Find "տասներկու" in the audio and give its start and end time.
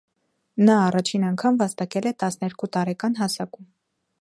2.25-2.71